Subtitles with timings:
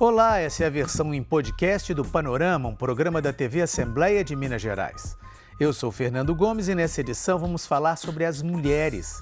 [0.00, 4.34] Olá, essa é a versão em podcast do Panorama, um programa da TV Assembleia de
[4.34, 5.14] Minas Gerais.
[5.60, 9.20] Eu sou Fernando Gomes e nessa edição vamos falar sobre as mulheres.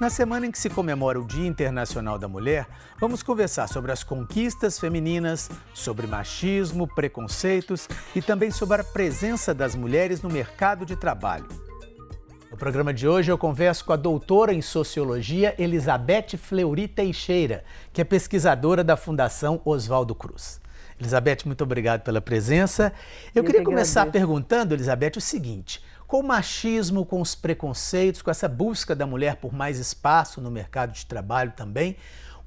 [0.00, 2.66] Na semana em que se comemora o Dia Internacional da Mulher,
[2.98, 9.76] vamos conversar sobre as conquistas femininas, sobre machismo, preconceitos e também sobre a presença das
[9.76, 11.46] mulheres no mercado de trabalho.
[12.50, 18.00] No programa de hoje eu converso com a doutora em Sociologia Elizabeth Fleury Teixeira, que
[18.00, 20.60] é pesquisadora da Fundação Oswaldo Cruz.
[20.98, 22.92] Elizabeth, muito obrigado pela presença.
[23.34, 24.26] Eu, eu queria que começar agradeço.
[24.26, 29.36] perguntando, Elizabeth, o seguinte: com o machismo, com os preconceitos, com essa busca da mulher
[29.36, 31.96] por mais espaço no mercado de trabalho também,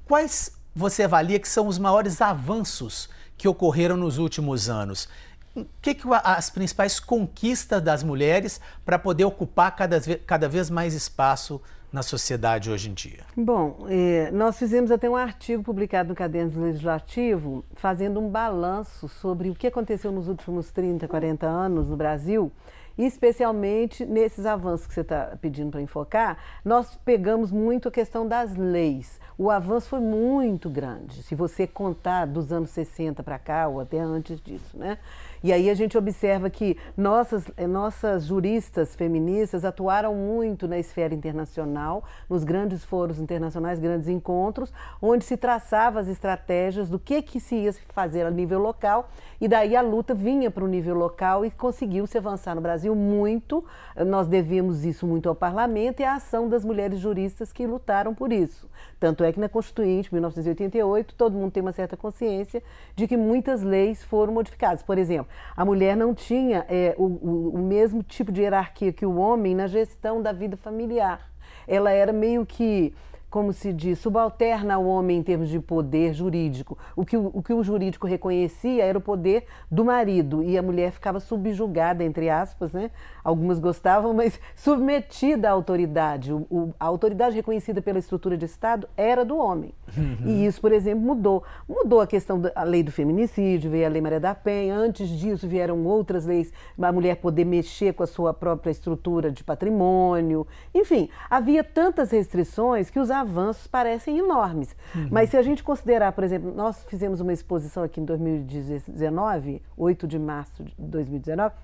[0.06, 5.08] quais você avalia que são os maiores avanços que ocorreram nos últimos anos?
[5.54, 10.94] O que, que as principais conquistas das mulheres para poder ocupar cada, cada vez mais
[10.94, 11.60] espaço
[11.92, 13.24] na sociedade hoje em dia?
[13.36, 19.50] Bom, eh, nós fizemos até um artigo publicado no Caderno Legislativo fazendo um balanço sobre
[19.50, 22.52] o que aconteceu nos últimos 30, 40 anos no Brasil
[22.98, 28.56] especialmente nesses avanços que você está pedindo para enfocar, nós pegamos muito a questão das
[28.56, 29.20] leis.
[29.38, 33.98] O avanço foi muito grande, se você contar dos anos 60 para cá ou até
[33.98, 34.98] antes disso, né?
[35.42, 41.14] E aí a gente observa que nossas, eh, nossas juristas feministas atuaram muito na esfera
[41.14, 47.40] internacional, nos grandes foros internacionais, grandes encontros, onde se traçava as estratégias do que, que
[47.40, 49.08] se ia fazer a nível local,
[49.40, 52.79] e daí a luta vinha para o nível local e conseguiu se avançar no Brasil
[52.88, 53.64] muito.
[54.06, 58.32] Nós devemos isso muito ao parlamento e à ação das mulheres juristas que lutaram por
[58.32, 58.68] isso.
[58.98, 62.62] Tanto é que na Constituinte, 1988, todo mundo tem uma certa consciência
[62.94, 64.82] de que muitas leis foram modificadas.
[64.82, 69.04] Por exemplo, a mulher não tinha é, o, o, o mesmo tipo de hierarquia que
[69.04, 71.30] o homem na gestão da vida familiar.
[71.66, 72.94] Ela era meio que
[73.30, 76.76] como se diz, subalterna ao homem em termos de poder jurídico.
[76.96, 80.62] O que o, o que o jurídico reconhecia era o poder do marido e a
[80.62, 82.90] mulher ficava subjugada, entre aspas, né?
[83.22, 86.32] Algumas gostavam, mas submetida à autoridade.
[86.32, 89.72] O, o, a autoridade reconhecida pela estrutura de Estado era do homem.
[89.96, 90.26] Uhum.
[90.26, 91.44] E isso, por exemplo, mudou.
[91.68, 94.76] Mudou a questão da lei do feminicídio, veio a Lei Maria da Penha.
[94.76, 99.44] Antes disso vieram outras leis, a mulher poder mexer com a sua própria estrutura de
[99.44, 100.46] patrimônio.
[100.74, 104.74] Enfim, havia tantas restrições que os avanços parecem enormes.
[104.94, 105.08] Uhum.
[105.10, 110.06] Mas se a gente considerar, por exemplo, nós fizemos uma exposição aqui em 2019, 8
[110.06, 111.54] de março de 2019,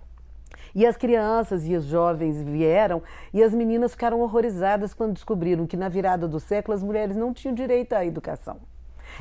[0.74, 3.02] e as crianças e os jovens vieram
[3.32, 7.32] e as meninas ficaram horrorizadas quando descobriram que na virada do século as mulheres não
[7.32, 8.58] tinham direito à educação.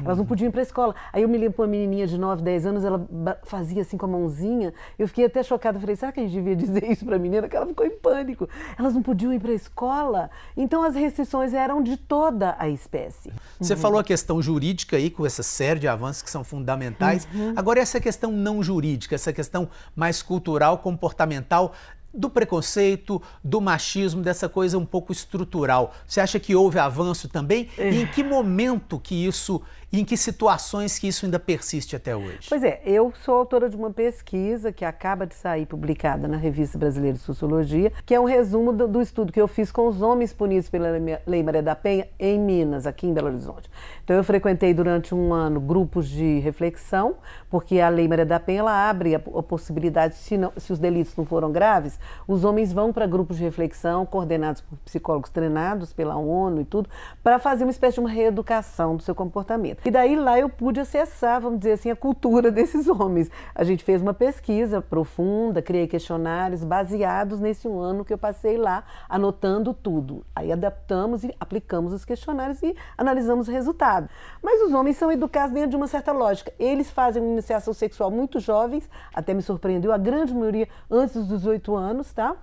[0.04, 0.96] Elas não podiam ir para a escola.
[1.14, 3.08] Aí eu me lembro uma menininha de 9, 10 anos, ela
[3.44, 4.74] fazia assim com a mãozinha.
[4.98, 5.80] Eu fiquei até chocada.
[5.80, 7.48] Falei, será que a gente devia dizer isso para a menina?
[7.48, 8.50] Que ela ficou em pânico.
[8.78, 10.30] Elas não podiam ir para a escola.
[10.56, 13.32] Então as restrições eram de toda a espécie.
[13.60, 13.80] Você uhum.
[13.80, 17.28] falou a questão jurídica aí, com essa série de avanços que são fundamentais.
[17.34, 17.54] Uhum.
[17.56, 21.74] Agora, essa questão não jurídica, essa questão mais cultural, comportamental,
[22.16, 25.94] do preconceito, do machismo, dessa coisa um pouco estrutural.
[26.08, 27.70] Você acha que houve avanço também?
[27.78, 27.92] É.
[27.92, 29.62] E em que momento que isso
[29.96, 32.50] e em que situações que isso ainda persiste até hoje?
[32.50, 36.78] Pois é, eu sou autora de uma pesquisa que acaba de sair publicada na Revista
[36.78, 40.02] Brasileira de Sociologia, que é um resumo do, do estudo que eu fiz com os
[40.02, 40.90] homens punidos pela
[41.26, 43.70] Lei Maria da Penha em Minas, aqui em Belo Horizonte.
[44.04, 47.16] Então eu frequentei durante um ano grupos de reflexão,
[47.50, 50.80] porque a Lei Maria da Penha ela abre a, a possibilidade, se, não, se os
[50.80, 55.94] delitos não foram graves, os homens vão para grupos de reflexão coordenados por psicólogos treinados
[55.94, 56.90] pela ONU e tudo,
[57.24, 59.85] para fazer uma espécie de uma reeducação do seu comportamento.
[59.86, 63.30] E daí lá eu pude acessar, vamos dizer assim, a cultura desses homens.
[63.54, 68.58] A gente fez uma pesquisa profunda, criei questionários baseados nesse um ano que eu passei
[68.58, 70.26] lá, anotando tudo.
[70.36, 74.10] Aí adaptamos e aplicamos os questionários e analisamos o resultado.
[74.42, 76.52] Mas os homens são educados dentro de uma certa lógica.
[76.58, 81.28] Eles fazem uma iniciação sexual muito jovens, até me surpreendeu, a grande maioria antes dos
[81.28, 82.36] 18 anos, tá?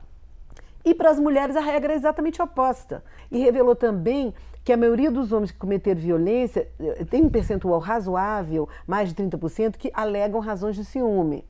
[0.84, 3.02] E para as mulheres a regra é exatamente oposta.
[3.32, 4.32] E revelou também
[4.64, 9.14] que a maioria dos homens que cometeram violência eh, tem um percentual razoável, mais de
[9.14, 11.44] 30%, que alegam razões de ciúme.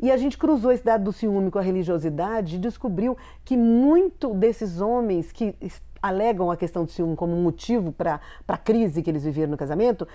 [0.00, 4.34] E a gente cruzou esse dado do ciúme com a religiosidade e descobriu que muito
[4.34, 5.54] desses homens que
[6.02, 10.06] alegam a questão do ciúme como motivo para a crise que eles viveram no casamento,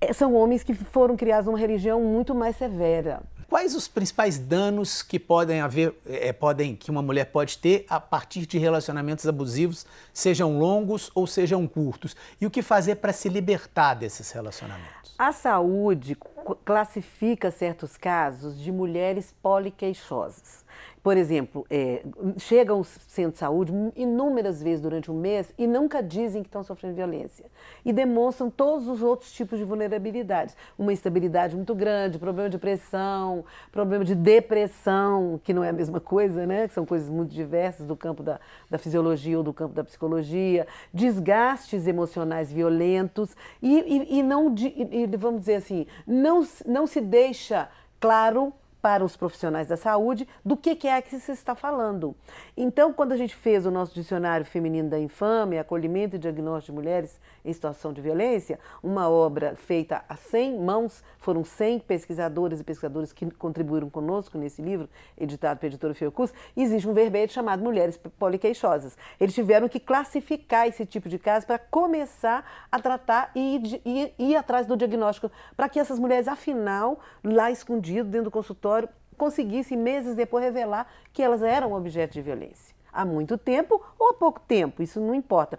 [0.00, 3.22] eh, são homens que foram criados numa religião muito mais severa.
[3.52, 8.00] Quais os principais danos que podem haver, é, podem, que uma mulher pode ter a
[8.00, 12.16] partir de relacionamentos abusivos, sejam longos ou sejam curtos?
[12.40, 15.14] E o que fazer para se libertar desses relacionamentos?
[15.18, 16.16] A saúde
[16.64, 20.64] classifica certos casos de mulheres poliqueixosas.
[21.02, 22.04] Por exemplo, é,
[22.38, 26.62] chegam ao centro de saúde inúmeras vezes durante um mês e nunca dizem que estão
[26.62, 27.44] sofrendo violência.
[27.84, 30.56] E demonstram todos os outros tipos de vulnerabilidades.
[30.78, 35.98] Uma instabilidade muito grande, problema de pressão, problema de depressão, que não é a mesma
[35.98, 36.68] coisa, né?
[36.68, 38.38] Que são coisas muito diversas do campo da,
[38.70, 45.06] da fisiologia ou do campo da psicologia, desgastes emocionais violentos e, e, e não, e,
[45.16, 47.68] vamos dizer assim, não, não se deixa
[47.98, 48.52] claro
[48.82, 52.16] para os profissionais da saúde do que, que é que se está falando.
[52.56, 56.78] Então, quando a gente fez o nosso dicionário feminino da infâmia, acolhimento e diagnóstico de
[56.78, 62.64] mulheres em situação de violência, uma obra feita a 100 mãos, foram 100 pesquisadores e
[62.64, 67.96] pesquisadoras que contribuíram conosco nesse livro, editado pela editora Fiocruz, existe um verbete chamado Mulheres
[68.18, 68.98] Poliqueixosas.
[69.20, 74.36] Eles tiveram que classificar esse tipo de caso para começar a tratar e ir, ir
[74.36, 78.71] atrás do diagnóstico, para que essas mulheres, afinal, lá escondido dentro do consultório,
[79.16, 82.74] conseguissem meses depois revelar que elas eram objeto de violência.
[82.92, 85.58] Há muito tempo ou há pouco tempo, isso não importa.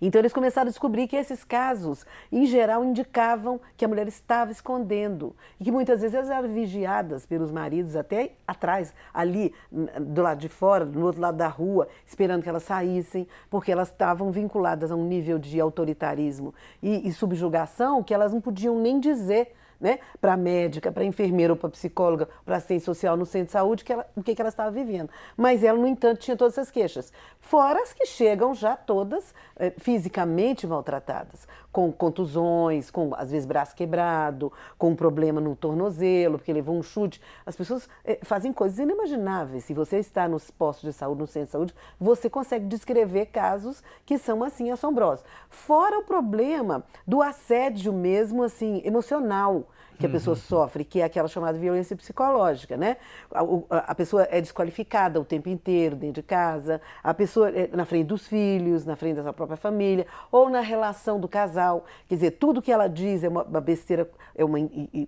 [0.00, 4.50] Então eles começaram a descobrir que esses casos, em geral, indicavam que a mulher estava
[4.50, 10.38] escondendo e que muitas vezes elas eram vigiadas pelos maridos até atrás, ali do lado
[10.38, 14.90] de fora, do outro lado da rua, esperando que elas saíssem, porque elas estavam vinculadas
[14.90, 19.98] a um nível de autoritarismo e, e subjugação que elas não podiam nem dizer né,
[20.20, 23.92] para médica, para enfermeira ou para psicóloga, para assistente social no centro de saúde, que
[23.92, 25.10] ela, o que, que ela estava vivendo.
[25.36, 27.12] Mas ela, no entanto, tinha todas essas queixas.
[27.40, 33.74] Fora as que chegam já todas é, fisicamente maltratadas, com contusões, com às vezes braço
[33.74, 37.20] quebrado, com um problema no tornozelo, porque levou um chute.
[37.46, 39.64] As pessoas é, fazem coisas inimagináveis.
[39.64, 43.82] Se você está nos postos de saúde, no centro de saúde, você consegue descrever casos
[44.04, 45.24] que são assim assombrosos.
[45.48, 49.66] Fora o problema do assédio mesmo assim emocional
[50.00, 50.40] que a pessoa uhum.
[50.40, 52.96] sofre, que é aquela chamada violência psicológica, né?
[53.32, 57.84] A, a, pessoa é desqualificada o tempo inteiro dentro de casa, a pessoa é na
[57.84, 61.84] frente dos filhos, na frente da sua própria família, ou na relação do casal.
[62.08, 64.58] Quer dizer, tudo que ela diz é uma, uma besteira, é uma,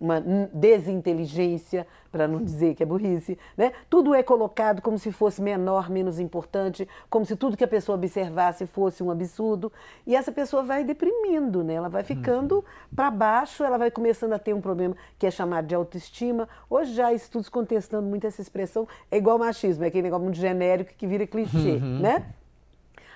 [0.00, 0.20] uma
[0.52, 3.72] desinteligência, para não dizer que é burrice, né?
[3.88, 7.96] Tudo é colocado como se fosse menor, menos importante, como se tudo que a pessoa
[7.96, 9.72] observasse fosse um absurdo,
[10.06, 11.72] e essa pessoa vai deprimindo, né?
[11.74, 12.62] Ela vai ficando uhum.
[12.94, 14.81] para baixo, ela vai começando a ter um problema
[15.18, 16.48] que é chamado de autoestima.
[16.68, 20.38] Hoje já há estudos contestando muito essa expressão, é igual machismo, é aquele negócio muito
[20.38, 22.00] genérico que vira clichê, uhum.
[22.00, 22.26] né?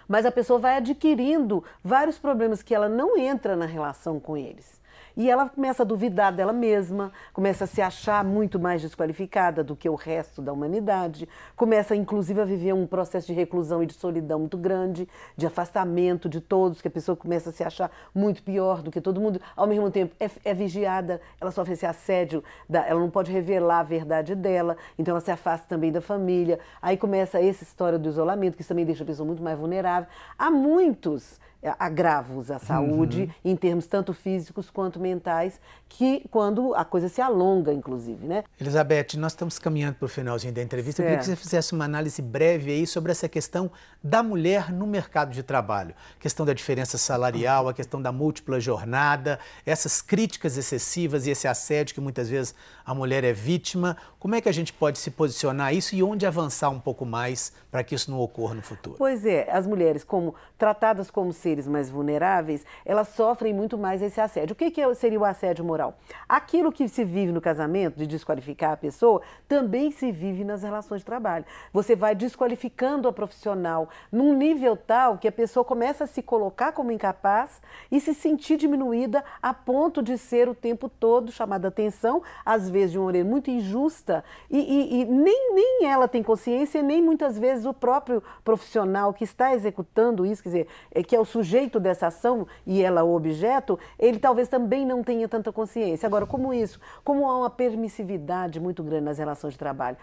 [0.08, 4.80] Mas a pessoa vai adquirindo vários problemas que ela não entra na relação com eles.
[5.16, 9.74] E ela começa a duvidar dela mesma, começa a se achar muito mais desqualificada do
[9.74, 11.26] que o resto da humanidade,
[11.56, 16.28] começa inclusive a viver um processo de reclusão e de solidão muito grande, de afastamento
[16.28, 19.40] de todos, que a pessoa começa a se achar muito pior do que todo mundo,
[19.56, 23.80] ao mesmo tempo é, é vigiada, ela sofre esse assédio, da, ela não pode revelar
[23.80, 26.60] a verdade dela, então ela se afasta também da família.
[26.82, 30.08] Aí começa essa história do isolamento, que também deixa a pessoa muito mais vulnerável.
[30.38, 31.40] Há muitos
[31.78, 33.52] agravos à saúde, uhum.
[33.52, 38.44] em termos tanto físicos quanto mentais, que quando a coisa se alonga, inclusive, né?
[38.60, 41.02] Elizabeth, nós estamos caminhando para o finalzinho da entrevista.
[41.02, 43.70] Eu queria que você fizesse uma análise breve aí sobre essa questão
[44.02, 45.94] da mulher no mercado de trabalho.
[46.18, 51.48] A questão da diferença salarial, a questão da múltipla jornada, essas críticas excessivas e esse
[51.48, 52.54] assédio que muitas vezes
[52.84, 53.96] a mulher é vítima.
[54.18, 57.52] Como é que a gente pode se posicionar isso e onde avançar um pouco mais
[57.70, 58.96] para que isso não ocorra no futuro?
[58.98, 64.20] Pois é, as mulheres como tratadas como seres mais vulneráveis, elas sofrem muito mais esse
[64.20, 64.54] assédio.
[64.54, 65.96] O que, que seria o assédio moral?
[66.28, 71.02] Aquilo que se vive no casamento, de desqualificar a pessoa, também se vive nas relações
[71.02, 71.44] de trabalho.
[71.72, 76.72] Você vai desqualificando a profissional num nível tal que a pessoa começa a se colocar
[76.72, 77.60] como incapaz
[77.92, 82.92] e se sentir diminuída a ponto de ser o tempo todo chamada atenção, às vezes
[82.92, 87.38] de uma maneira muito injusta, e, e, e nem, nem ela tem consciência, nem muitas
[87.38, 91.78] vezes o próprio profissional que está executando isso, quer dizer, é que é o sujeito
[91.78, 96.06] dessa ação e ela o objeto, ele talvez também não tenha tanta consciência.
[96.06, 96.80] Agora, como isso?
[97.04, 99.98] Como há uma permissividade muito grande nas relações de trabalho?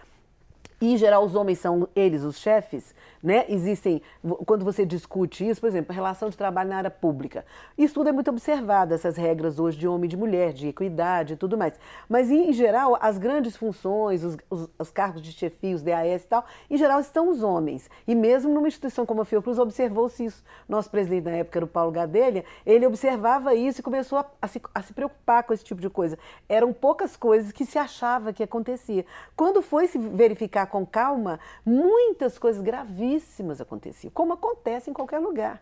[0.83, 3.45] E, em geral, os homens são eles os chefes, né?
[3.47, 4.01] Existem,
[4.45, 7.45] quando você discute isso, por exemplo, a relação de trabalho na área pública.
[7.77, 11.35] Isso tudo é muito observado, essas regras hoje de homem e de mulher, de equidade
[11.35, 11.79] e tudo mais.
[12.09, 16.27] Mas, em geral, as grandes funções, os, os, os cargos de chefia, os DAS e
[16.27, 17.89] tal, em geral estão os homens.
[18.05, 20.43] E mesmo numa instituição como a Fiocruz, observou-se isso.
[20.67, 24.49] Nosso presidente na época era o Paulo Gadelha, ele observava isso e começou a, a,
[24.49, 26.19] se, a se preocupar com esse tipo de coisa.
[26.49, 29.05] Eram poucas coisas que se achava que acontecia.
[29.33, 35.61] Quando foi se verificar com calma, muitas coisas gravíssimas aconteciam, como acontece em qualquer lugar.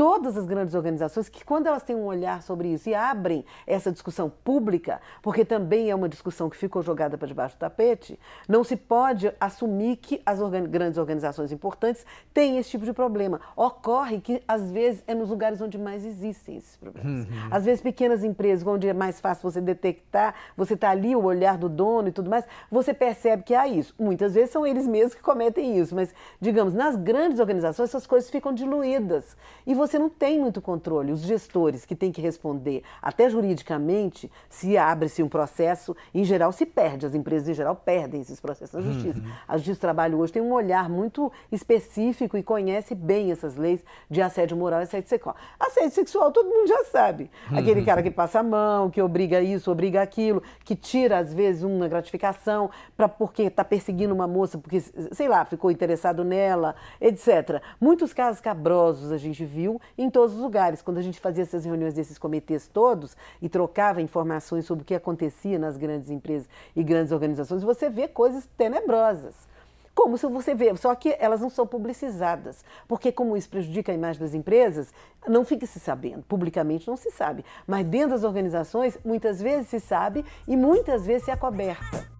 [0.00, 3.92] Todas as grandes organizações que, quando elas têm um olhar sobre isso e abrem essa
[3.92, 8.64] discussão pública, porque também é uma discussão que ficou jogada para debaixo do tapete, não
[8.64, 13.42] se pode assumir que as organ grandes organizações importantes têm esse tipo de problema.
[13.54, 17.28] Ocorre que, às vezes, é nos lugares onde mais existem esses problemas.
[17.28, 17.48] Uhum.
[17.50, 21.58] Às vezes, pequenas empresas, onde é mais fácil você detectar, você está ali, o olhar
[21.58, 23.94] do dono e tudo mais, você percebe que há isso.
[23.98, 28.30] Muitas vezes são eles mesmos que cometem isso, mas, digamos, nas grandes organizações, essas coisas
[28.30, 29.36] ficam diluídas.
[29.66, 31.12] E você não tem muito controle.
[31.12, 36.66] Os gestores que têm que responder, até juridicamente, se abre-se um processo, em geral se
[36.66, 37.06] perde.
[37.06, 39.18] As empresas, em geral, perdem esses processos na justiça.
[39.18, 39.30] Uhum.
[39.46, 43.84] A Justiça do Trabalho hoje tem um olhar muito específico e conhece bem essas leis
[44.08, 45.36] de assédio moral e assédio sexual.
[45.58, 47.30] Assédio sexual todo mundo já sabe.
[47.50, 47.58] Uhum.
[47.58, 51.62] Aquele cara que passa a mão, que obriga isso, obriga aquilo, que tira, às vezes,
[51.62, 57.62] uma gratificação para porque está perseguindo uma moça, porque, sei lá, ficou interessado nela, etc.
[57.80, 60.82] Muitos casos cabrosos a gente viu em todos os lugares.
[60.82, 64.94] Quando a gente fazia essas reuniões desses comitês todos e trocava informações sobre o que
[64.94, 69.48] acontecia nas grandes empresas e grandes organizações, você vê coisas tenebrosas.
[69.94, 73.94] Como se você vê, só que elas não são publicizadas, porque como isso prejudica a
[73.94, 74.94] imagem das empresas,
[75.26, 79.80] não fica se sabendo, publicamente não se sabe, mas dentro das organizações muitas vezes se
[79.80, 82.19] sabe e muitas vezes se acoberta.